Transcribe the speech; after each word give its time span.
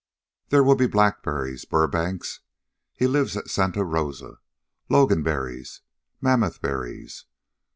There 0.49 0.63
will 0.63 0.73
be 0.73 0.87
blackberries 0.87 1.63
Burbank's, 1.63 2.39
he 2.95 3.05
lives 3.05 3.37
at 3.37 3.51
Santa 3.51 3.83
Rosa 3.83 4.39
Loganberries, 4.89 5.81
Mammoth 6.19 6.59
berries. 6.59 7.25